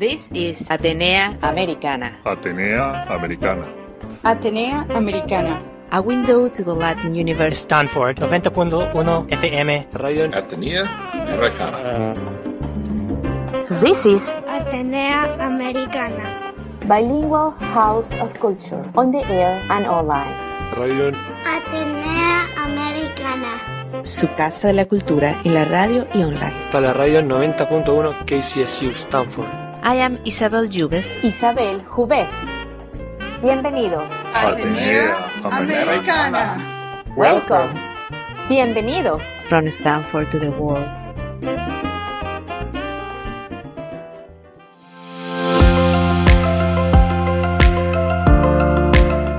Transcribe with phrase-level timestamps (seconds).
[0.00, 2.16] This is Atenea Americana.
[2.24, 3.68] Atenea Americana.
[4.24, 5.60] Atenea Americana.
[5.92, 7.58] A window to the Latin universe.
[7.58, 8.96] Stanford 90.1
[9.28, 9.92] FM.
[10.00, 12.16] Radio Atenea Americana.
[13.84, 16.48] This is Atenea Americana.
[16.88, 18.80] Bilingual House of Culture.
[18.96, 20.32] On the air and online.
[20.80, 21.12] Radio
[21.44, 23.52] Atenea Americana.
[24.02, 26.56] su casa de la cultura en la radio y online.
[26.72, 29.59] para la radio 90.1 KCSU Stanford.
[29.82, 31.06] I am Isabel Jubes.
[31.24, 32.28] Isabel Jubés.
[33.42, 34.04] Bienvenidos.
[34.34, 37.02] Atenea Americana.
[37.16, 37.70] Welcome.
[38.48, 39.22] Bienvenidos.
[39.48, 40.86] From Stanford to the world.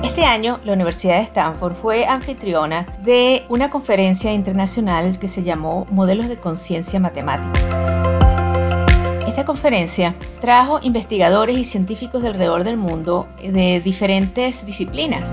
[0.04, 5.86] Este año, la Universidad de Stanford fue anfitriona de una conferencia internacional que se llamó
[5.92, 8.01] Modelos de Conciencia Matemática.
[9.42, 12.32] Esta conferencia trajo investigadores y científicos de
[12.64, 15.28] del mundo de diferentes disciplinas.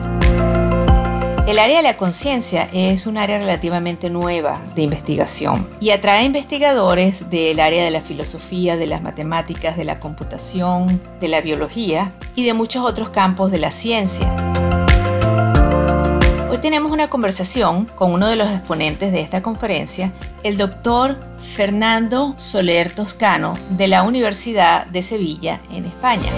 [1.46, 7.28] El área de la conciencia es un área relativamente nueva de investigación y atrae investigadores
[7.28, 12.46] del área de la filosofía, de las matemáticas, de la computación, de la biología y
[12.46, 14.57] de muchos otros campos de la ciencia.
[16.58, 20.10] Hoy tenemos una conversación con uno de los exponentes de esta conferencia,
[20.42, 21.16] el doctor
[21.54, 26.28] Fernando Soler Toscano de la Universidad de Sevilla en España.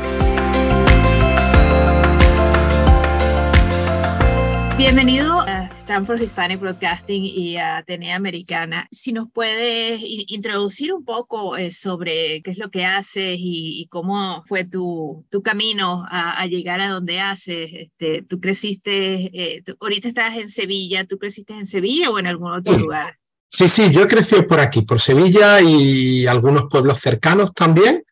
[4.78, 8.88] Bienvenido a Stanford Hispanic Broadcasting y a Atenea Americana.
[8.92, 13.82] Si nos puedes in- introducir un poco eh, sobre qué es lo que haces y,
[13.82, 17.72] y cómo fue tu, tu camino a, a llegar a donde haces.
[17.74, 22.28] Este, tú creciste, eh, tú- ahorita estás en Sevilla, ¿tú creciste en Sevilla o en
[22.28, 22.80] algún otro Sí.
[22.80, 23.18] lugar?
[23.50, 28.04] Sí, sí, yo he crecido por aquí, por Sevilla y algunos pueblos cercanos también.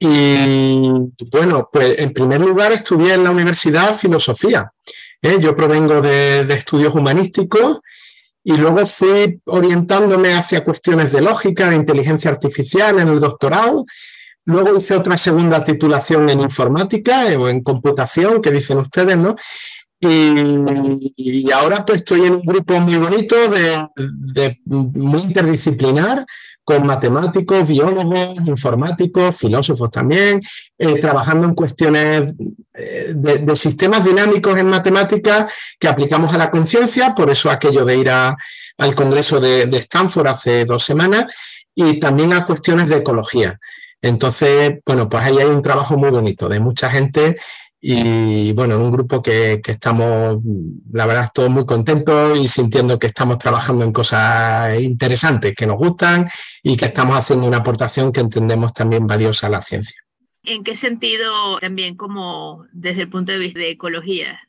[0.00, 0.88] Y
[1.30, 4.72] bueno, pues en primer lugar estudié en la universidad filosofía.
[5.24, 5.38] ¿Eh?
[5.40, 7.80] Yo provengo de, de estudios humanísticos
[8.44, 13.86] y luego fui orientándome hacia cuestiones de lógica, de inteligencia artificial en el doctorado.
[14.44, 19.34] Luego hice otra segunda titulación en informática o en computación, que dicen ustedes, ¿no?
[20.06, 26.26] Y, ahora pues estoy en un grupo muy bonito, de, muy interdisciplinar,
[26.62, 30.40] con matemáticos, biólogos, informáticos, filósofos también,
[30.78, 32.34] eh, trabajando en cuestiones
[32.72, 37.98] eh, de, sistemas dinámicos en matemáticas que aplicamos a la conciencia, por eso aquello de
[37.98, 41.26] ir al Congreso de Stanford hace dos semanas,
[41.74, 43.58] y también a cuestiones de ecología.
[44.00, 47.36] Entonces, bueno, pues ahí hay un trabajo muy bonito de mucha gente
[47.86, 50.38] y bueno, un grupo que, que estamos,
[50.90, 55.76] la verdad, todos muy contentos y sintiendo que estamos trabajando en cosas interesantes que nos
[55.76, 56.26] gustan
[56.62, 60.00] y que estamos haciendo una aportación que entendemos también valiosa a la ciencia.
[60.44, 64.40] ¿En qué sentido también como desde el punto de vista de ecología?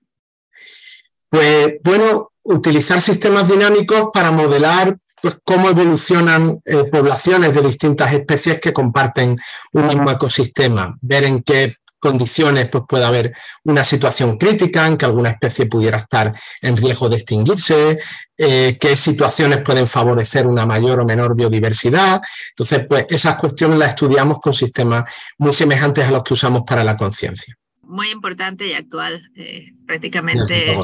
[1.27, 8.61] Pues bueno, utilizar sistemas dinámicos para modelar pues, cómo evolucionan eh, poblaciones de distintas especies
[8.61, 9.37] que comparten
[9.73, 13.33] un mismo ecosistema, ver en qué condiciones pues, puede haber
[13.63, 17.97] una situación crítica, en que alguna especie pudiera estar en riesgo de extinguirse,
[18.37, 22.21] eh, qué situaciones pueden favorecer una mayor o menor biodiversidad.
[22.51, 25.03] Entonces, pues esas cuestiones las estudiamos con sistemas
[25.37, 27.55] muy semejantes a los que usamos para la conciencia.
[27.81, 30.77] Muy importante y actual, eh, prácticamente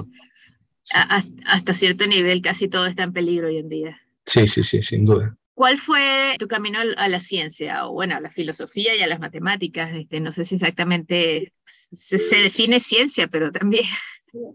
[0.93, 4.01] a- hasta cierto nivel casi todo está en peligro hoy en día.
[4.25, 5.35] Sí, sí, sí, sin duda.
[5.53, 9.19] ¿Cuál fue tu camino a la ciencia o bueno, a la filosofía y a las
[9.19, 9.91] matemáticas?
[9.93, 13.83] Este, no sé si exactamente se, se define ciencia, pero también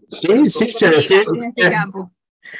[0.09, 1.23] Sí, sí, se define.
[1.35, 2.11] este campo.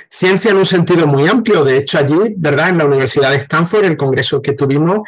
[0.10, 1.64] Ciencia en un sentido muy amplio.
[1.64, 2.70] De hecho, allí, ¿verdad?
[2.70, 5.00] En la Universidad de Stanford, el congreso que tuvimos,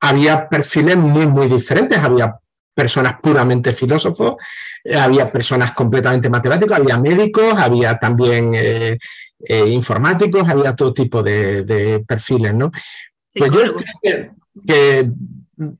[0.00, 1.98] había perfiles muy, muy diferentes.
[1.98, 2.36] Había
[2.74, 4.36] personas puramente filósofos,
[4.84, 8.98] eh, había personas completamente matemáticos, había médicos, había también eh,
[9.44, 12.70] eh, informáticos, había todo tipo de, de perfiles, ¿no?
[13.34, 14.30] Pues yo creo que,
[14.66, 15.10] que,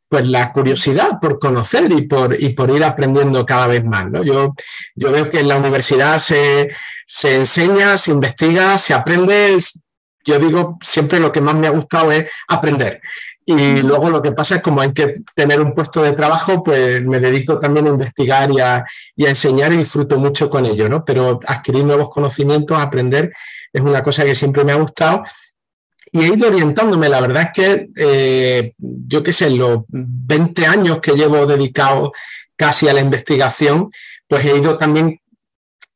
[0.09, 4.11] pues la curiosidad por conocer y por, y por ir aprendiendo cada vez más.
[4.11, 4.23] ¿no?
[4.23, 4.55] Yo,
[4.95, 6.71] yo veo que en la universidad se,
[7.07, 9.57] se enseña, se investiga, se aprende
[10.25, 13.01] yo digo, siempre lo que más me ha gustado es aprender.
[13.47, 17.05] Y luego lo que pasa es como hay que tener un puesto de trabajo, pues
[17.05, 18.85] me dedico también a investigar y a,
[19.17, 21.05] enseñar y disfruto mucho con ello, ¿no?
[21.05, 23.33] Pero adquirir nuevos conocimientos, aprender,
[23.73, 25.25] es una cosa que siempre me ha gustado.
[26.13, 31.01] Y he ido orientándome, la verdad es que, eh, yo qué sé, los 20 años
[31.01, 32.13] que llevo dedicado
[32.57, 33.91] casi a la investigación,
[34.29, 35.21] pues he ido también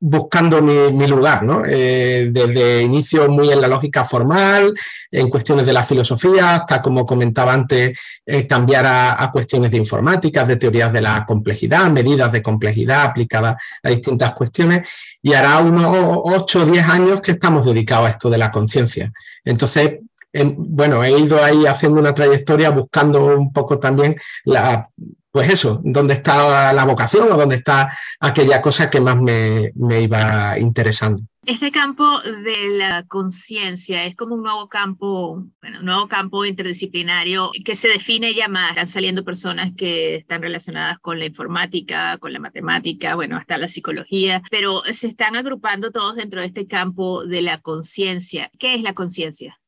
[0.07, 1.63] buscando mi, lugar, ¿no?
[1.67, 4.75] Eh, desde inicio muy en la lógica formal,
[5.11, 10.45] en cuestiones de la filosofía, hasta como comentaba antes, eh, cambiar a, cuestiones de informática,
[10.45, 14.87] de teorías de la complejidad, medidas de complejidad aplicadas a distintas cuestiones,
[15.23, 19.11] y hará unos 8 o 10 años que estamos dedicados a esto de la conciencia.
[19.43, 20.01] Entonces,
[20.35, 24.87] em, bueno, he ido ahí haciendo una trayectoria buscando un poco también la
[25.35, 30.57] pues eso, dónde está la vocación o dónde está aquella cosa que más me, iba
[30.61, 31.23] interesando.
[31.45, 37.51] Este campo de la conciencia es como un nuevo campo, bueno, un nuevo campo interdisciplinario
[37.65, 38.71] que se define ya más.
[38.71, 43.67] Están saliendo personas que están relacionadas con la informática, con la matemática, bueno, hasta la
[43.67, 48.53] psicología, pero se están agrupando todos dentro de este campo de la conciencia.
[48.61, 49.59] ¿Qué es la conciencia?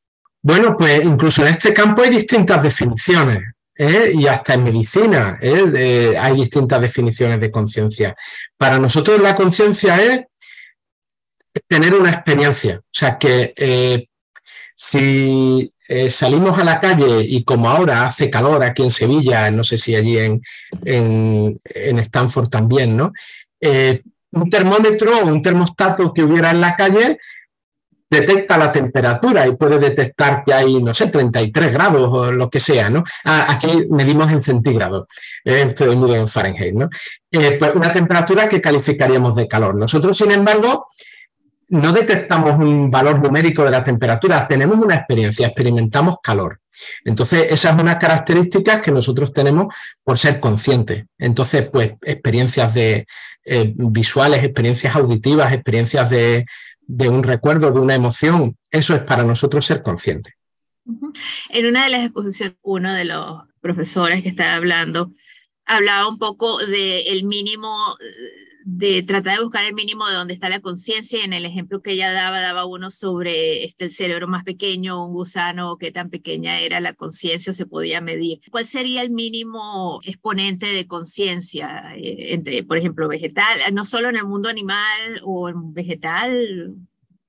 [0.41, 3.56] Bueno, pues incluso en este campo hay distintas definiciones.
[3.77, 4.11] ¿Eh?
[4.13, 6.15] y hasta en medicina ¿eh?
[6.19, 8.15] hay distintas definiciones de conciencia.
[8.57, 10.21] Para nosotros la conciencia es
[11.67, 14.07] tener una experiencia, o sea que eh,
[14.75, 15.71] si
[16.09, 19.95] salimos a la calle y como ahora hace calor aquí en Sevilla, no sé si
[19.95, 20.41] allí en,
[20.83, 23.13] en, en Stanford también, ¿no?
[24.31, 27.17] un termómetro o un termostato que hubiera en la calle
[28.09, 32.59] detecta la temperatura y puede detectar que hay, no sé, 33 grados o lo que
[32.59, 33.03] sea, ¿no?
[33.25, 35.07] Ah, aquí medimos en centígrados,
[35.43, 36.89] eh, estoy muy en Fahrenheit, ¿no?
[37.31, 39.75] Eh, pues una temperatura que calificaríamos de calor.
[39.75, 40.87] Nosotros, sin embargo,
[41.69, 46.61] no detectamos un valor numérico de la temperatura, tenemos una experiencia, experimentamos calor.
[47.03, 51.05] Entonces, esa es una característica que nosotros tenemos por ser conscientes.
[51.17, 53.05] Entonces, pues, experiencias de
[53.43, 56.45] eh, visuales, experiencias auditivas, experiencias de,
[56.87, 60.33] de un recuerdo, de una emoción, eso es para nosotros ser conscientes.
[61.49, 65.11] En una de las exposiciones, uno de los profesores que estaba hablando
[65.65, 67.75] hablaba un poco del mínimo
[68.69, 71.23] de tratar de buscar el mínimo de dónde está la conciencia.
[71.23, 75.13] En el ejemplo que ella daba, daba uno sobre este, el cerebro más pequeño, un
[75.13, 78.41] gusano, qué tan pequeña era la conciencia se podía medir.
[78.51, 84.17] ¿Cuál sería el mínimo exponente de conciencia eh, entre, por ejemplo, vegetal, no solo en
[84.17, 86.75] el mundo animal o en vegetal?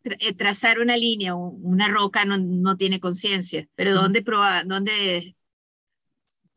[0.02, 5.37] Eh, trazar una línea, una roca no, no tiene conciencia, pero ¿dónde, probar, dónde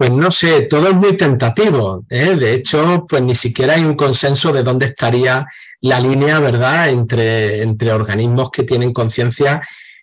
[0.02, 2.04] pues no sé, todo es muy tentativo.
[2.10, 2.36] ¿eh?
[2.36, 5.46] De hecho, pues ni siquiera hay un consenso de dónde estaría
[5.82, 9.62] la línea, ¿verdad?, entre, entre organismos que tienen conciencia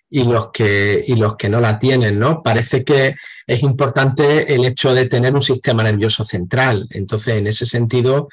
[0.09, 2.45] y los que, y los que no la tienen, ¿no?
[2.45, 6.87] Parece que es importante el hecho de tener un sistema nervioso central.
[6.91, 8.29] Entonces, en ese sentido,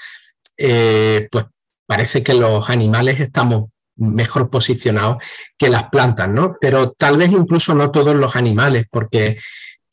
[0.55, 1.45] eh, pues
[1.87, 5.17] parece que los animales estamos mejor posicionados
[5.57, 6.57] que las plantas, ¿no?
[6.61, 9.39] Pero tal vez incluso no todos los animales, porque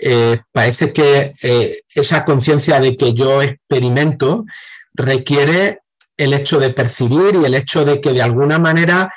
[0.05, 4.45] eh, parece que eh, esa conciencia de que yo experimento
[4.95, 5.81] requiere
[6.17, 9.13] el hecho de percibir y el hecho de que de alguna manera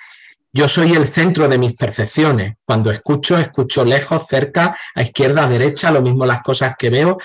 [0.54, 2.56] yo soy el centro de mis percepciones.
[2.64, 7.18] Cuando escucho, escucho lejos, cerca, a izquierda, a derecha, lo mismo las cosas que veo.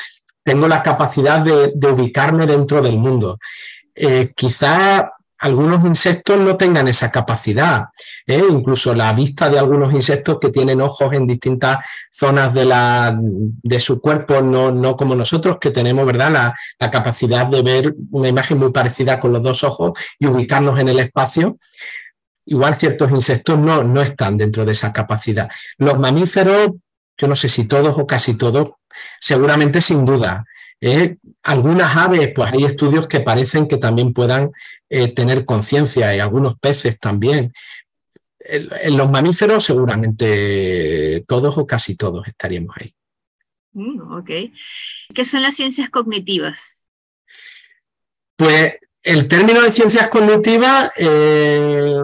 [0.42, 3.38] Tengo la capacidad de, ubicarme dentro del mundo.
[3.94, 7.86] Eh, quizá algunos insectos no tengan esa capacidad.
[8.26, 8.42] ¿eh?
[8.48, 11.78] Incluso la vista de algunos insectos que tienen ojos en distintas
[12.12, 16.30] zonas de, la, de su cuerpo, no, no, como nosotros, que tenemos ¿verdad?
[16.30, 20.78] La, la, capacidad de ver una imagen muy parecida con los dos ojos y ubicarnos
[20.78, 21.58] en el espacio.
[22.44, 25.48] Igual ciertos insectos no, no están dentro de esa capacidad.
[25.78, 26.72] Los mamíferos,
[27.16, 28.72] yo no sé si todos o casi todos,
[29.18, 30.44] seguramente sin duda.
[30.80, 31.16] ¿Eh?
[31.42, 34.50] algunas aves, pues hay estudios que parecen que también puedan
[34.88, 37.52] eh, tener conciencia y algunos peces también.
[38.38, 42.94] En, los mamíferos seguramente todos o casi todos estaríamos ahí.
[43.72, 44.30] Mm, ok.
[45.14, 46.84] ¿Qué son las ciencias cognitivas?
[48.36, 52.02] Pues el término de ciencias cognitivas eh,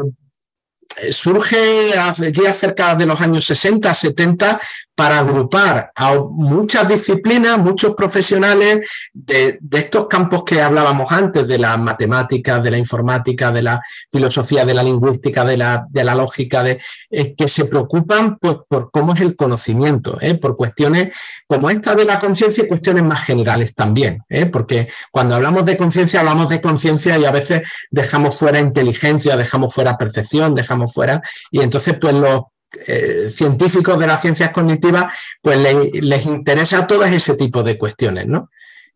[1.11, 4.59] surge aquí cerca de los años 60, 70
[4.97, 11.79] para agrupar a muchas disciplinas, muchos profesionales de, estos campos que hablábamos antes, de las
[11.79, 16.63] matemáticas, de la informática, de la filosofía, de la lingüística, de la, de la lógica,
[16.63, 20.35] de, eh, que se preocupan pues, por cómo es el conocimiento, ¿eh?
[20.37, 21.13] por cuestiones
[21.47, 24.47] como esta de la conciencia y cuestiones más generales también, ¿eh?
[24.47, 29.75] porque cuando hablamos de conciencia hablamos de conciencia y a veces dejamos fuera inteligencia, dejamos
[29.75, 32.43] fuera percepción, dejamos fuera, y entonces pues los
[32.87, 35.59] eh, científicos de las ciencias cognitivas, pues
[35.93, 38.51] les interesa todo ese tipo de cuestiones, ¿no?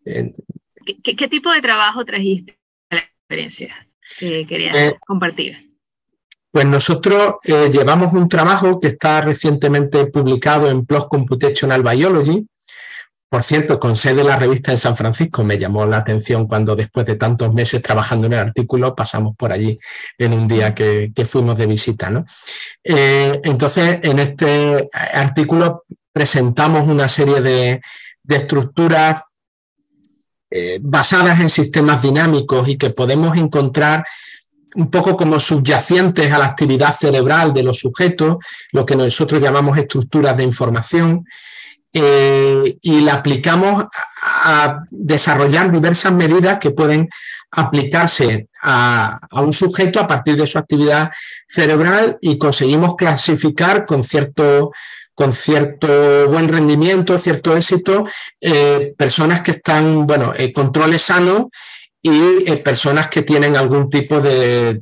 [0.05, 2.59] ¿Qué, tipo de trabajo trajiste
[2.91, 3.87] a la experiencia
[4.19, 5.71] que querías eh, compartir?
[6.51, 12.45] Pues nosotros llevamos un trabajo que está recientemente publicado en PLOS Computational Biology,
[13.31, 16.75] por cierto, con sede en la revista en San Francisco, me llamó la atención cuando
[16.75, 19.79] después de tantos meses trabajando en el artículo pasamos por allí
[20.19, 22.11] en un día que, fuimos de visita.
[22.11, 22.25] ¿no?
[22.83, 27.81] Eh, entonces, en este artículo presentamos una serie de,
[28.29, 29.23] estructuras
[30.51, 34.05] eh, basadas en sistemas dinámicos y que podemos encontrar
[34.75, 38.39] un poco como subyacentes a la actividad cerebral de los sujetos,
[38.73, 41.25] lo que nosotros llamamos estructuras de información.
[41.93, 43.85] Eh, y la aplicamos
[44.23, 47.09] a, desarrollar diversas medidas que pueden
[47.51, 51.11] aplicarse a, un sujeto a partir de su actividad
[51.49, 54.71] cerebral y conseguimos clasificar con cierto,
[55.15, 58.05] con cierto buen rendimiento, cierto éxito,
[58.41, 61.47] eh, personas que están, bueno, en controles sanos
[62.01, 64.81] y eh, personas que tienen algún tipo de,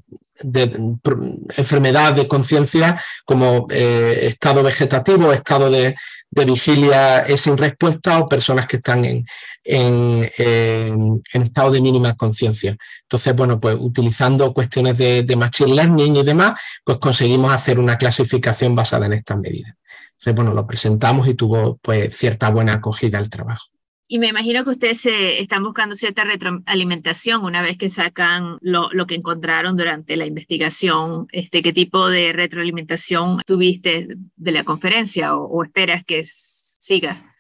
[1.57, 5.97] enfermedad de conciencia como estado vegetativo, estado de,
[6.31, 9.27] de vigilia es sin respuesta o personas que están en,
[9.65, 12.77] en, estado de mínima conciencia.
[13.03, 17.97] Entonces, bueno, pues utilizando cuestiones de, de, machine learning y demás, pues conseguimos hacer una
[17.97, 19.75] clasificación basada en estas medidas.
[20.13, 23.67] Entonces, bueno, lo presentamos y tuvo pues cierta buena acogida el trabajo.
[24.11, 29.07] Y me imagino que ustedes están buscando cierta retroalimentación una vez que sacan lo, lo,
[29.07, 31.27] que encontraron durante la investigación.
[31.31, 37.35] Este, ¿Qué tipo de retroalimentación tuviste de la conferencia o, esperas que siga?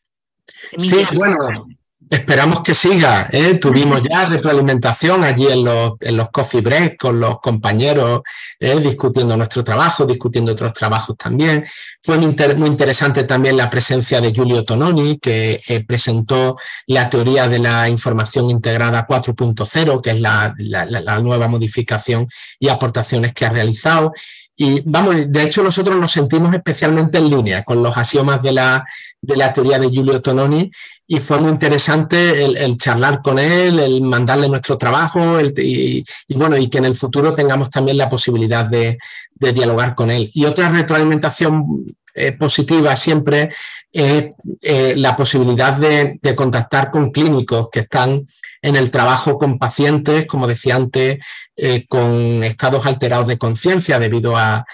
[0.45, 0.77] Sí,
[1.17, 1.69] bueno,
[2.11, 3.28] Esperamos que siga.
[3.33, 3.59] ¿eh?
[3.61, 8.23] Tuvimos ya retroalimentación allí en los, en los coffee breaks con los compañeros,
[8.59, 8.81] ¿eh?
[8.81, 11.67] discutiendo nuestro trabajo, discutiendo otros trabajos también.
[12.00, 17.59] Fue muy, interesante también la presencia de Giulio Tononi, que eh, presentó la teoría de
[17.59, 22.26] la información integrada 4.0, que es la, la nueva modificación
[22.59, 24.12] y aportaciones que ha realizado.
[24.61, 28.85] Y vamos, de hecho nosotros nos sentimos especialmente en línea con los axiomas de la,
[29.23, 30.69] de la teoría de Giulio Tononi
[31.07, 36.69] y fue muy interesante el, charlar con él, el mandarle nuestro trabajo y, bueno, y
[36.69, 38.99] que en el futuro tengamos también la posibilidad de,
[39.38, 40.29] dialogar con él.
[40.35, 43.50] Y otra retroalimentación eh, positiva siempre
[43.93, 48.27] es eh, la posibilidad de, contactar con clínicos que están
[48.62, 51.19] en el trabajo con pacientes, como decía antes,
[51.57, 54.65] eh, con estados alterados de conciencia debido a,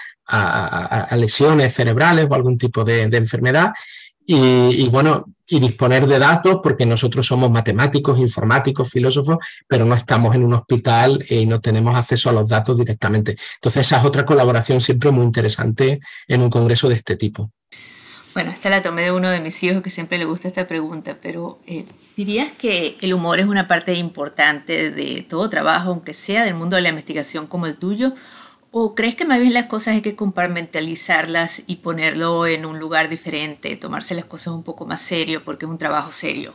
[1.11, 3.73] lesiones cerebrales o algún tipo de, enfermedad.
[4.25, 9.37] Y, bueno, y disponer de datos, porque nosotros somos matemáticos, informáticos, filósofos,
[9.67, 13.37] pero no estamos en un hospital y no tenemos acceso a los datos directamente.
[13.57, 17.51] Entonces, esa es otra colaboración siempre muy interesante en un congreso de este tipo.
[18.35, 21.17] Bueno, esta la tomé de uno de mis hijos que siempre le gusta esta pregunta,
[21.21, 21.85] pero eh,
[22.17, 26.75] ¿dirías que el humor es una parte importante de todo trabajo, aunque sea del mundo
[26.75, 28.13] de la investigación como el tuyo?
[28.71, 33.07] ¿O crees que más bien las cosas hay que compartimentalizarlas y ponerlo en un lugar
[33.07, 36.53] diferente, tomarse las cosas un poco más serio porque es un trabajo serio?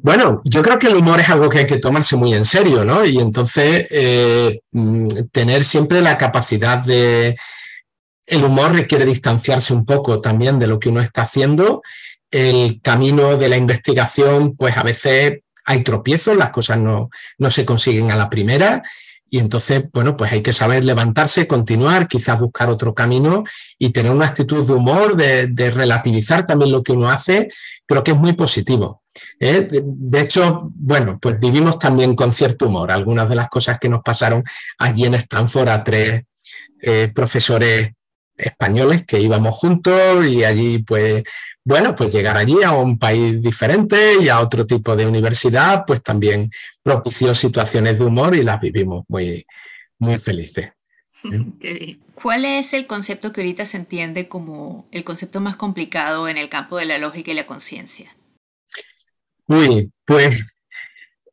[0.00, 2.84] Bueno, yo creo que el humor es algo que hay que tomarse muy en serio,
[2.84, 3.04] ¿no?
[3.04, 7.36] Y entonces eh, mm, tener siempre la capacidad de,
[8.26, 11.82] el humor requiere distanciarse un poco también de lo que uno está haciendo.
[12.30, 17.64] El camino de la investigación, pues a veces hay tropiezos, las cosas no, no se
[17.64, 18.82] consiguen a la primera.
[19.34, 23.44] Y entonces, bueno, pues hay que saber levantarse, continuar, quizás buscar otro camino
[23.78, 27.48] y tener una actitud de humor, de, relativizar también lo que uno hace,
[27.86, 29.02] creo que es muy positivo.
[29.40, 29.66] ¿eh?
[29.70, 32.92] De, hecho, bueno, pues vivimos también con cierto humor.
[32.92, 34.44] Algunas de las cosas que nos pasaron
[34.76, 36.24] allí en Stanford a tres
[36.82, 37.92] eh, profesores
[38.42, 41.22] españoles que íbamos juntos y allí pues
[41.64, 46.02] bueno pues llegar allí a un país diferente y a otro tipo de universidad pues
[46.02, 46.50] también
[46.82, 49.46] propició situaciones de humor y las vivimos muy
[49.98, 50.70] muy felices.
[52.14, 56.48] ¿Cuál es el concepto que ahorita se entiende como el concepto más complicado en el
[56.48, 58.14] campo de la lógica y la conciencia?
[59.46, 60.40] Uy, pues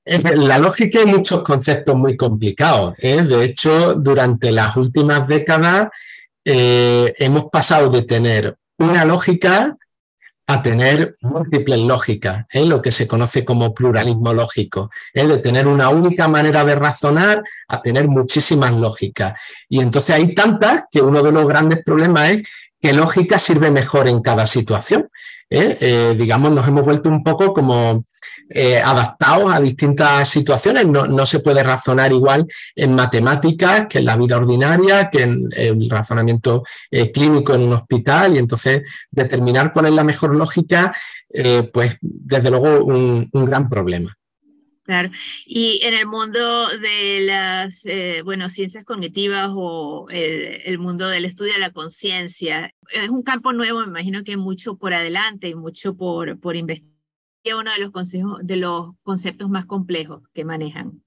[0.05, 2.95] la lógica hay muchos conceptos muy complicados.
[2.99, 3.21] ¿eh?
[3.21, 5.89] De hecho, durante las últimas décadas
[6.45, 9.77] eh, hemos pasado de tener una lógica
[10.49, 12.65] a tener múltiples lógicas, ¿eh?
[12.65, 15.27] lo que se conoce como pluralismo lógico, ¿eh?
[15.27, 19.39] de tener una única manera de razonar a tener muchísimas lógicas.
[19.67, 22.43] Y entonces hay tantas que uno de los grandes problemas es
[22.81, 25.09] qué lógica sirve mejor en cada situación.
[25.49, 28.05] Digamos, nos hemos vuelto un poco como
[28.83, 30.87] adaptados a distintas situaciones.
[30.87, 35.49] No, no, se puede razonar igual en matemáticas que en la vida ordinaria, que en,
[35.55, 36.63] el razonamiento
[37.13, 38.35] clínico en un hospital.
[38.35, 40.93] Y entonces determinar cuál es la mejor lógica,
[41.73, 44.18] pues desde luego un gran problema.
[44.89, 45.11] Claro.
[45.45, 51.53] Y en el mundo de las eh, bueno, ciencias cognitivas o el, mundo del estudio
[51.53, 55.95] de la conciencia, es un campo nuevo, me imagino que mucho por adelante y mucho
[55.95, 56.89] por, por investigar.
[57.55, 61.03] Uno de los, consejos, de los conceptos más complejos que manejan.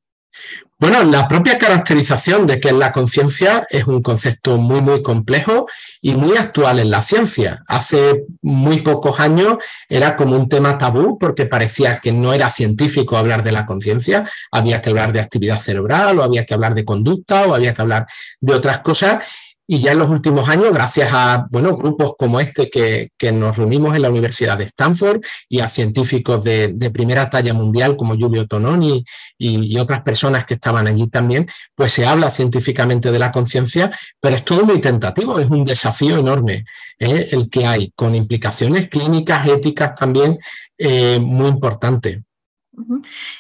[0.83, 5.69] Bueno, la propia caracterización de que es la conciencia es un concepto muy, muy complejo
[6.01, 7.63] y muy actual en la ciencia.
[7.69, 9.59] Hace muy pocos años
[9.89, 14.29] era como un tema tabú porque parecía que no era científico hablar de la conciencia,
[14.51, 17.83] había que hablar de actividad cerebral o había que hablar de conducta o había que
[17.83, 18.09] hablar
[18.41, 19.25] de otras cosas
[19.67, 23.95] y ya en los últimos años, gracias a bueno, grupos como este que, nos reunimos
[23.95, 29.05] en la Universidad de Stanford y a científicos de, primera talla mundial como Giulio Tononi
[29.39, 33.91] y, otras personas que estaban allí también, pues se habla científicamente de la conciencia,
[34.21, 36.65] pero es todo muy tentativo, es un desafío enorme
[36.99, 37.29] ¿eh?
[37.33, 40.39] el que hay, con implicaciones clínicas, éticas también
[40.79, 42.21] eh, muy importantes.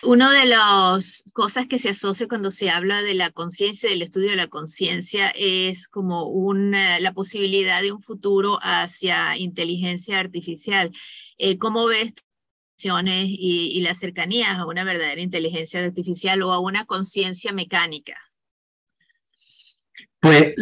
[0.02, 4.30] Una de las cosas que se asocia cuando se habla de la conciencia, del estudio
[4.30, 10.90] de la conciencia, es como una, la posibilidad de un futuro hacia inteligencia artificial.
[11.38, 12.14] Eh, ¿Cómo ves
[12.84, 18.16] y, y las cercanías a una verdadera inteligencia artificial o a una conciencia mecánica?
[20.20, 20.54] Pues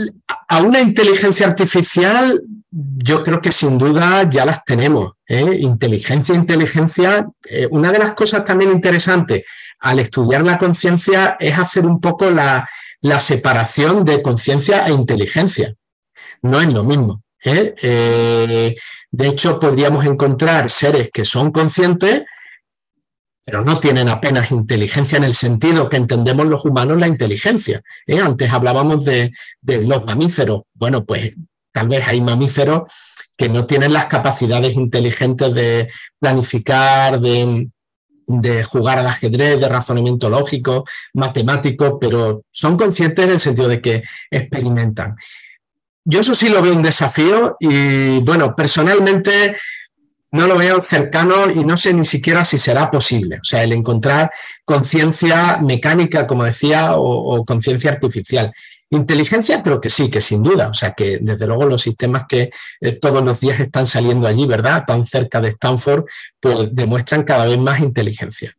[0.48, 5.12] a una inteligencia artificial yo creo que sin duda ya las tenemos.
[5.26, 5.58] ¿eh?
[5.60, 7.28] Inteligencia, inteligencia.
[7.48, 9.44] Eh, una de las cosas también interesantes
[9.80, 12.68] al estudiar la conciencia es hacer un poco la,
[13.18, 15.74] separación de conciencia e inteligencia.
[16.42, 17.22] No es lo mismo.
[17.42, 18.76] ¿eh?
[19.10, 22.24] de hecho, podríamos encontrar seres que son conscientes
[23.44, 27.82] pero no tienen apenas inteligencia en el sentido que entendemos los humanos la inteligencia.
[28.22, 30.62] Antes hablábamos de, los mamíferos.
[30.74, 31.32] Bueno, pues
[31.72, 32.82] tal vez hay mamíferos
[33.36, 37.70] que no tienen las capacidades inteligentes de planificar, de,
[38.64, 44.02] jugar al ajedrez, de razonamiento lógico, matemático, pero son conscientes en el sentido de que
[44.30, 45.16] experimentan.
[46.04, 49.56] Yo eso sí lo veo un desafío y bueno, personalmente
[50.32, 53.36] no lo veo cercano y no sé ni siquiera si será posible.
[53.36, 54.30] O sea, el encontrar
[54.64, 58.52] conciencia mecánica, como decía, o, conciencia artificial.
[58.92, 60.68] Inteligencia creo que sí, que sin duda.
[60.68, 62.50] O sea, que desde luego los sistemas que
[62.80, 64.84] eh, todos los días están saliendo allí, ¿verdad?
[64.84, 66.04] Tan cerca de Stanford,
[66.40, 68.56] pues demuestran cada vez más inteligencia.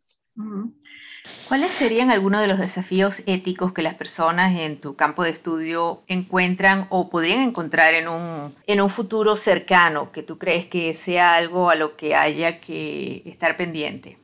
[1.50, 6.02] ¿Cuáles serían algunos de los desafíos éticos que las personas en tu campo de estudio
[6.08, 11.36] encuentran o podrían encontrar en un, en un futuro cercano que tú crees que sea
[11.36, 14.21] algo a lo que haya que estar pendiente?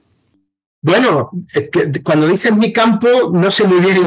[0.81, 1.31] Bueno,
[2.03, 3.97] cuando dices mi campo, no sé muy bien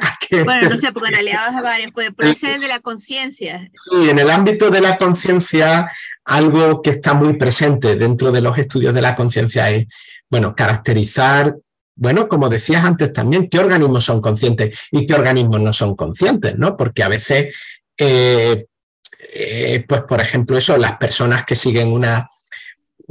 [0.00, 0.44] a qué.
[0.44, 1.92] Bueno, no sé, porque en realidad vas a varios.
[1.92, 3.70] Puede, ser el de la conciencia.
[3.74, 5.90] Sí, en el ámbito de la conciencia,
[6.24, 9.86] algo que está muy presente dentro de los estudios de la conciencia es,
[10.30, 11.56] bueno, caracterizar
[12.00, 16.56] bueno, como decías antes también, ¿qué organismos son conscientes y qué organismos no son conscientes?
[16.56, 16.74] ¿no?
[16.74, 17.54] Porque a veces,
[17.98, 18.64] eh,
[19.34, 22.26] eh, pues por ejemplo, eso, las personas que siguen una,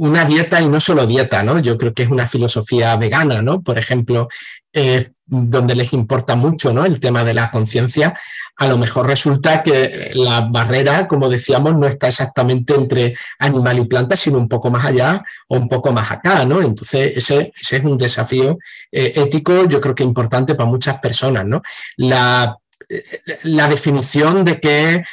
[0.00, 1.58] una dieta y no solo dieta, ¿no?
[1.58, 3.60] Yo creo que es una filosofía vegana, ¿no?
[3.60, 4.28] Por ejemplo,
[4.72, 6.86] eh, donde les importa mucho, ¿no?
[6.86, 8.18] El tema de la conciencia,
[8.56, 13.84] a lo mejor resulta que la barrera, como decíamos, no está exactamente entre animal y
[13.84, 16.62] planta, sino un poco más allá o un poco más acá, ¿no?
[16.62, 18.56] Entonces, ese, es un desafío
[18.90, 21.60] eh, ético, yo creo que importante para muchas personas, ¿no?
[21.98, 22.56] La,
[22.88, 25.04] eh, la definición de que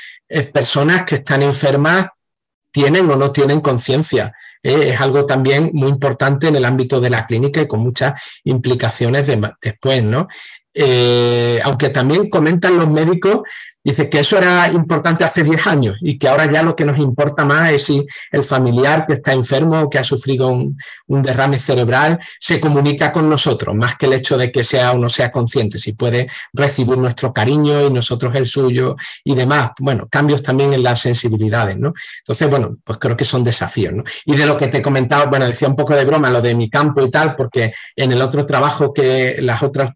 [0.54, 2.08] personas que están enfermas
[2.72, 4.34] tienen o no tienen conciencia.
[4.68, 9.28] Es algo también muy importante en el ámbito de la clínica y con muchas implicaciones
[9.62, 10.28] después, ¿no?
[10.74, 13.42] Eh, aunque también comentan los médicos,
[13.88, 17.00] dice que eso era importante hace 10 años y que ahora ya lo que nos
[17.00, 21.58] importa más es si el familiar que está enfermo o que ha sufrido un, derrame
[21.58, 25.32] cerebral se comunica con nosotros, más que el hecho de que sea o no sea
[25.32, 29.72] consciente, si puede recibir nuestro cariño y nosotros el suyo y demás.
[29.80, 31.94] Bueno, cambios también en las sensibilidades, ¿no?
[32.20, 34.04] Entonces, bueno, pues creo que son desafíos, ¿no?
[34.26, 36.56] Y de lo que te he comentado, bueno, decía un poco de broma lo de
[36.56, 39.92] mi campo y tal, porque en el otro trabajo que las otras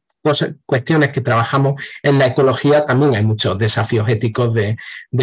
[0.65, 4.77] cuestiones que trabajamos en la ecología, también hay muchos desafíos éticos de,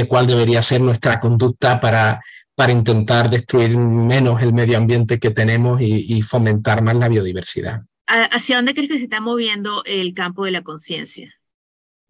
[0.08, 2.20] cuál debería ser nuestra conducta para,
[2.54, 7.82] para intentar destruir menos el medio ambiente que tenemos y, fomentar más la biodiversidad.
[8.06, 11.37] ¿Hacia dónde crees que se está moviendo el campo de la conciencia?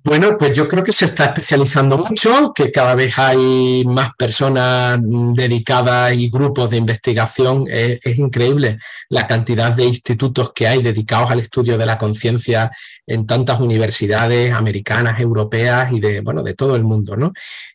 [0.09, 4.99] Bueno, pues yo creo que se está especializando mucho, que cada vez hay más personas
[5.03, 7.67] dedicadas y grupos de investigación.
[7.69, 8.79] Es, increíble
[9.11, 12.71] la cantidad de institutos que hay dedicados al estudio de la conciencia
[13.07, 17.35] en tantas universidades americanas, europeas y de, bueno, de todo el mundo, ¿no?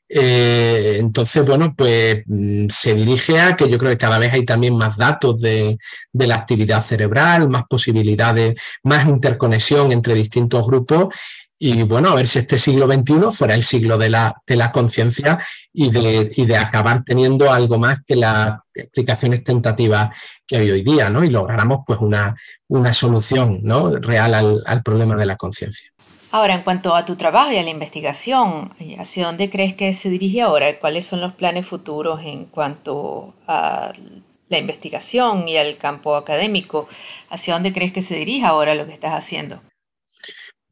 [0.09, 4.43] Eh, entonces, bueno, pues mm, se dirige a que yo creo que cada vez hay
[4.43, 5.77] también más datos de,
[6.11, 11.13] de la actividad cerebral, más posibilidades, más interconexión entre distintos grupos
[11.65, 14.69] y bueno, a ver si este siglo XXI fuera el siglo de la, de la
[14.73, 15.39] conciencia
[15.71, 20.13] y de, y de, acabar teniendo algo más que las explicaciones tentativas
[20.45, 21.23] que hay hoy día, ¿no?
[21.23, 22.35] Y lográramos pues una,
[22.67, 23.95] una solución ¿no?
[23.95, 25.89] real al, al problema de la conciencia.
[26.31, 30.09] Ahora, en cuanto a tu trabajo y a la investigación, ¿hacia dónde crees que se
[30.09, 30.77] dirige ahora?
[30.79, 33.93] ¿Cuáles son los planes futuros en cuanto a
[34.49, 36.89] la investigación y al campo académico?
[37.29, 39.61] ¿Hacia dónde crees que se dirige ahora lo que estás haciendo?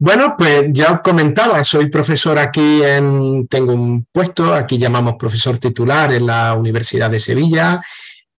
[0.03, 6.11] Bueno, pues ya comentaba, soy profesor aquí en, tengo un puesto, aquí llamamos profesor titular
[6.11, 7.79] en la Universidad de Sevilla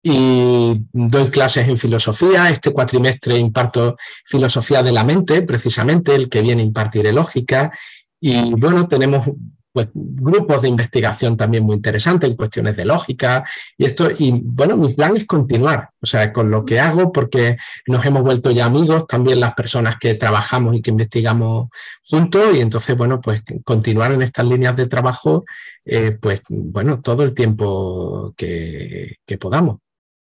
[0.02, 2.50] y doy clases en filosofía.
[2.50, 3.95] Este cuatrimestre imparto
[4.26, 7.71] filosofía de la mente, precisamente, el que viene a impartir lógica.
[8.19, 9.28] Y bueno, tenemos
[9.73, 13.43] pues, grupos de investigación también muy interesantes en cuestiones de lógica
[13.77, 14.10] y esto.
[14.17, 17.57] Y bueno, mi plan es continuar, o sea, con lo que hago, porque
[17.88, 21.69] nos hemos vuelto ya amigos, también las personas que trabajamos y que investigamos
[22.03, 25.45] juntos, y entonces, bueno, pues continuar en estas líneas de trabajo,
[25.86, 29.77] eh, pues bueno, todo el tiempo que, podamos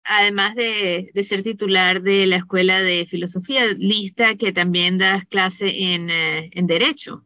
[0.09, 6.11] además de, ser titular de la Escuela de Filosofía, lista que también das clase en,
[6.11, 7.26] eh, en Derecho.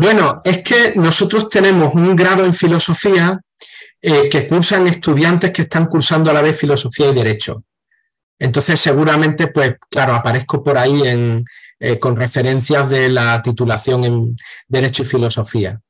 [0.00, 3.40] Bueno, es que nosotros tenemos un grado en filosofía
[4.00, 7.64] eh, que cursan estudiantes que están cursando a la vez filosofía y derecho.
[8.38, 11.44] Entonces, seguramente, pues, claro, aparezco por ahí en,
[11.80, 14.36] eh, con referencias de la titulación en
[14.68, 15.80] Derecho y Filosofía.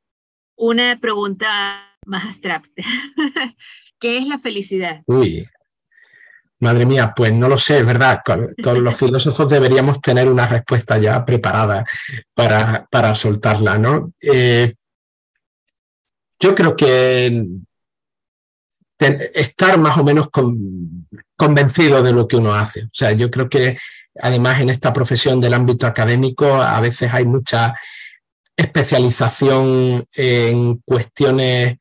[0.57, 2.83] Una pregunta más abstracta.
[4.01, 5.03] ¿Qué es la felicidad?
[5.07, 5.47] Uy,
[6.61, 8.21] Madre mía, pues no lo sé, es verdad.
[8.63, 11.85] Todos los filósofos deberíamos tener una respuesta ya preparada
[12.35, 14.13] para, para soltarla, ¿no?
[14.21, 14.75] Eh,
[16.41, 17.45] yo creo que
[18.99, 20.29] estar más o menos
[21.37, 22.85] convencido de lo que uno hace.
[22.85, 23.79] O sea, yo creo que
[24.21, 27.75] además en esta profesión del ámbito académico a veces hay mucha
[28.57, 31.77] especialización en cuestiones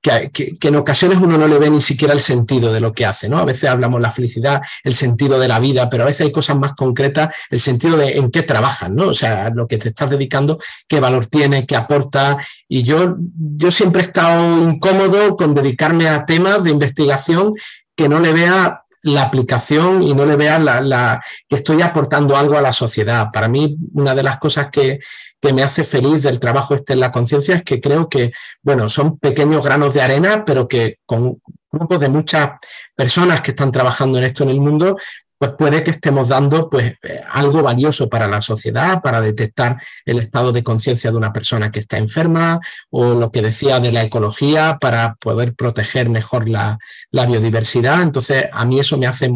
[0.00, 3.28] que, en ocasiones uno no le ve ni siquiera el sentido de lo que hace,
[3.28, 3.38] ¿no?
[3.38, 6.56] A veces hablamos la felicidad, el sentido de la vida, pero a veces hay cosas
[6.56, 9.08] más concretas, el sentido de en qué trabajas, ¿no?
[9.08, 12.36] O sea, lo que te estás dedicando, qué valor tiene, qué aporta.
[12.68, 13.16] Y yo,
[13.56, 17.54] yo siempre he estado incómodo con dedicarme a temas de investigación
[17.96, 22.56] que no le vea la aplicación y no le vea la, que estoy aportando algo
[22.56, 23.28] a la sociedad.
[23.32, 24.98] Para mí, una de las cosas que,
[25.40, 28.88] que me hace feliz del trabajo este en la conciencia es que creo que, bueno,
[28.88, 31.38] son pequeños granos de arena, pero que con
[31.70, 32.52] grupos de muchas
[32.94, 34.96] personas que están trabajando en esto en el mundo,
[35.38, 40.18] pues puede que estemos dando pues eh, algo valioso para la sociedad, para detectar el
[40.18, 44.02] estado de conciencia de una persona que está enferma o lo que decía de la
[44.02, 46.78] ecología para poder proteger mejor la,
[47.10, 48.02] la biodiversidad.
[48.02, 49.30] Entonces, a mí eso me hace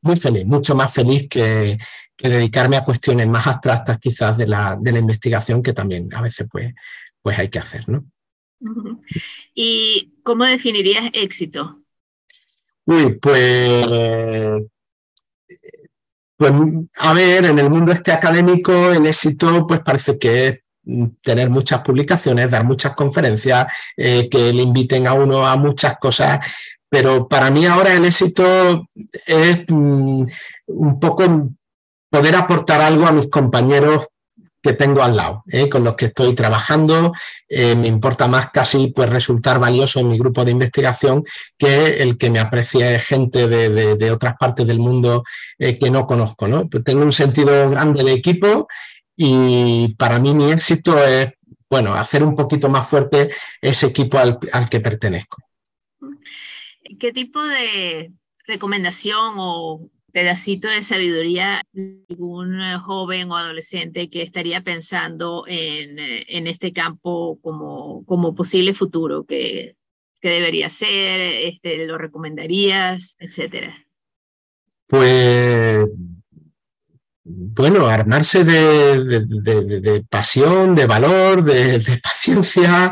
[0.00, 1.78] muy feliz, mucho más feliz que,
[2.16, 6.22] que dedicarme a cuestiones más abstractas quizás de la, de la investigación que también a
[6.22, 6.74] veces pues,
[7.22, 8.04] pues hay que hacer, ¿no?
[9.54, 11.82] ¿Y cómo definirías éxito?
[12.86, 13.86] Uy, pues,
[16.36, 16.52] pues
[16.98, 20.60] a ver, en el mundo este académico el éxito pues parece que es
[21.22, 26.40] tener muchas publicaciones, dar muchas conferencias, eh, que le inviten a uno a muchas cosas,
[26.88, 28.86] pero para mí ahora el éxito
[29.26, 30.26] es mm,
[30.66, 31.50] un poco
[32.10, 34.06] poder aportar algo a mis compañeros
[34.66, 35.68] que tengo al lado, ¿eh?
[35.68, 37.12] con los que estoy trabajando.
[37.48, 41.24] Eh, me importa más casi pues, resultar valioso en mi grupo de investigación
[41.56, 45.24] que el que me aprecie gente de, otras partes del mundo
[45.58, 46.48] eh, que no conozco.
[46.48, 46.68] ¿no?
[46.68, 48.68] Pues tengo un sentido grande de equipo
[49.16, 51.32] y para mí mi éxito es
[51.68, 55.42] bueno, hacer un poquito más fuerte ese equipo al que pertenezco.
[56.98, 58.12] ¿Qué tipo de
[58.46, 61.60] recomendación o pedacito de sabiduría
[62.08, 68.34] algún eh, joven o adolescente que estaría pensando en, eh, en este campo como, como
[68.34, 69.26] posible futuro?
[69.26, 69.76] que
[70.22, 71.20] debería ser?
[71.20, 73.16] Este, ¿Lo recomendarías?
[73.18, 73.86] Etcétera.
[74.86, 75.86] Pues
[77.22, 82.90] bueno, armarse de, de, de, pasión, de valor, de, paciencia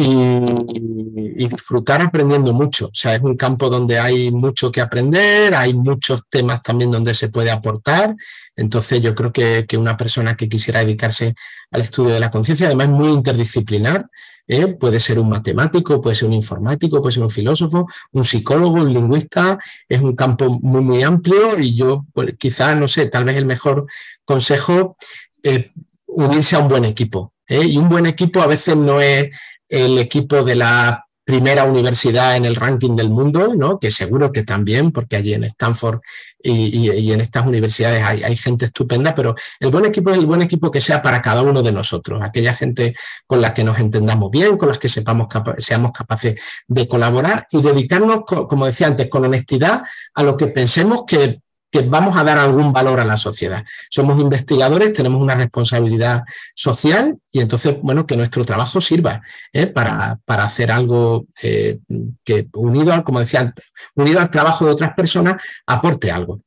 [0.00, 2.86] y, disfrutar aprendiendo mucho.
[2.86, 7.14] O sea, es un campo donde hay mucho que aprender, hay muchos temas también donde
[7.14, 8.14] se puede aportar.
[8.54, 11.34] Entonces, yo creo que, una persona que quisiera dedicarse
[11.70, 14.06] al estudio de la conciencia, además es muy interdisciplinar,
[14.46, 14.68] ¿eh?
[14.68, 18.92] puede ser un matemático, puede ser un informático, puede ser un filósofo, un psicólogo, un
[18.92, 19.58] lingüista,
[19.88, 23.46] es un campo muy, muy amplio y yo pues, quizás, no sé, tal vez el
[23.46, 23.86] mejor
[24.24, 24.96] consejo
[25.42, 25.66] es
[26.06, 27.32] unirse a un buen equipo.
[27.48, 27.66] ¿eh?
[27.66, 29.30] Y un buen equipo a veces no es
[29.68, 33.78] el equipo de la primera universidad en el ranking del mundo, ¿no?
[33.78, 36.00] que seguro que también, porque allí en Stanford
[36.42, 40.70] y, en estas universidades hay, gente estupenda, pero el buen equipo es el buen equipo
[40.70, 44.56] que sea para cada uno de nosotros, aquella gente con la que nos entendamos bien,
[44.56, 45.28] con las que sepamos
[45.58, 49.82] seamos capaces de colaborar y dedicarnos, como decía antes, con honestidad
[50.14, 53.64] a lo que pensemos que que vamos a dar algún valor a la sociedad.
[53.90, 56.22] Somos investigadores, tenemos una responsabilidad
[56.54, 59.66] social y entonces, bueno, que nuestro trabajo sirva ¿eh?
[59.66, 61.78] para, para, hacer algo eh,
[62.24, 63.52] que unido, al, como decía,
[63.94, 66.40] unido al trabajo de otras personas, aporte algo.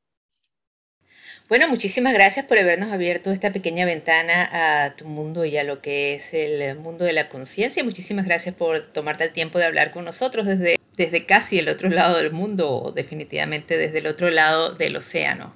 [1.51, 5.81] Bueno, muchísimas gracias por habernos abierto esta pequeña ventana a tu mundo y a lo
[5.81, 7.83] que es el mundo de la conciencia.
[7.83, 11.89] Muchísimas gracias por tomarte el tiempo de hablar con nosotros desde, desde casi el otro
[11.89, 15.53] lado del mundo o definitivamente desde el otro lado del océano.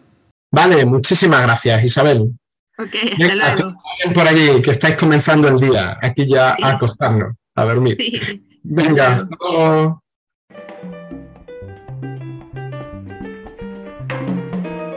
[0.52, 2.30] Vale, muchísimas gracias, Isabel.
[2.78, 3.78] Ok, hasta luego.
[4.14, 7.98] Por allí, que estáis comenzando el día, aquí ya a acostarnos, a dormir.
[8.64, 9.30] Venga,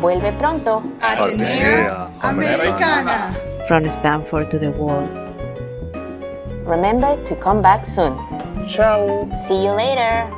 [0.00, 0.82] Vuelve pronto.
[1.00, 3.34] Atenea Americana.
[3.66, 5.08] From Stanford to the world.
[6.66, 8.16] Remember to come back soon.
[8.68, 9.28] Ciao.
[9.46, 10.28] See you later.